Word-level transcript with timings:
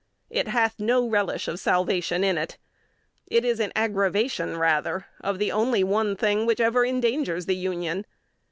'It 0.31 0.47
hath 0.47 0.79
no 0.79 1.07
relish 1.07 1.47
of 1.47 1.59
salvation 1.59 2.23
in 2.23 2.35
it.' 2.35 2.57
It 3.27 3.45
is 3.45 3.59
an 3.59 3.71
aggravation, 3.75 4.57
rather, 4.57 5.05
of 5.23 5.37
the 5.37 5.51
only 5.51 5.83
one 5.83 6.15
thing 6.15 6.47
which 6.47 6.59
ever 6.59 6.83
endangers 6.83 7.45
the 7.45 7.55
Union. 7.55 8.07